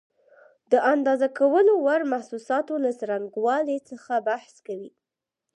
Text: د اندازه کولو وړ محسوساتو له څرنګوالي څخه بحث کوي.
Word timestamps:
د 0.71 0.73
اندازه 0.93 1.27
کولو 1.39 1.73
وړ 1.85 2.01
محسوساتو 2.13 2.73
له 2.83 2.91
څرنګوالي 2.99 3.77
څخه 3.89 4.13
بحث 4.27 4.53
کوي. 4.67 4.91